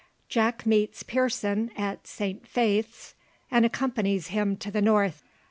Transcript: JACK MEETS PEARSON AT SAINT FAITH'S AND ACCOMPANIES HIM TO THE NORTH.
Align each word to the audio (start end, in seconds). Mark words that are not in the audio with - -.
JACK 0.29 0.65
MEETS 0.65 1.03
PEARSON 1.03 1.69
AT 1.77 2.07
SAINT 2.07 2.47
FAITH'S 2.47 3.13
AND 3.51 3.67
ACCOMPANIES 3.67 4.29
HIM 4.29 4.57
TO 4.57 4.71
THE 4.71 4.81
NORTH. 4.81 5.21